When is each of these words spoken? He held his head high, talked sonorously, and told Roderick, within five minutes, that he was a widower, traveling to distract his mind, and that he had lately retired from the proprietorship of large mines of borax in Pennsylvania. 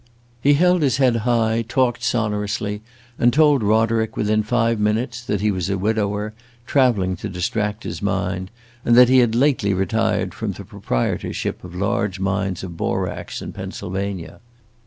He 0.41 0.55
held 0.55 0.81
his 0.81 0.97
head 0.97 1.17
high, 1.17 1.61
talked 1.61 2.01
sonorously, 2.01 2.81
and 3.19 3.31
told 3.31 3.61
Roderick, 3.61 4.17
within 4.17 4.41
five 4.41 4.79
minutes, 4.79 5.21
that 5.23 5.41
he 5.41 5.51
was 5.51 5.69
a 5.69 5.77
widower, 5.77 6.33
traveling 6.65 7.15
to 7.17 7.29
distract 7.29 7.83
his 7.83 8.01
mind, 8.01 8.49
and 8.83 8.95
that 8.95 9.09
he 9.09 9.19
had 9.19 9.35
lately 9.35 9.75
retired 9.75 10.33
from 10.33 10.53
the 10.53 10.65
proprietorship 10.65 11.63
of 11.63 11.75
large 11.75 12.19
mines 12.19 12.63
of 12.63 12.75
borax 12.77 13.43
in 13.43 13.53
Pennsylvania. 13.53 14.39